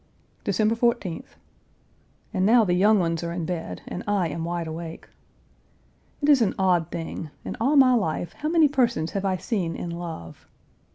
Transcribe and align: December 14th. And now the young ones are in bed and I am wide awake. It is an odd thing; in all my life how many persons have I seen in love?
December 0.43 0.73
14th. 0.73 1.35
And 2.33 2.43
now 2.43 2.65
the 2.65 2.73
young 2.73 2.97
ones 2.97 3.23
are 3.23 3.31
in 3.31 3.45
bed 3.45 3.83
and 3.87 4.01
I 4.07 4.29
am 4.29 4.43
wide 4.43 4.65
awake. 4.65 5.07
It 6.23 6.29
is 6.29 6.41
an 6.41 6.55
odd 6.57 6.89
thing; 6.89 7.29
in 7.45 7.55
all 7.61 7.75
my 7.75 7.93
life 7.93 8.33
how 8.33 8.49
many 8.49 8.67
persons 8.67 9.11
have 9.11 9.25
I 9.25 9.37
seen 9.37 9.75
in 9.75 9.91
love? 9.91 10.47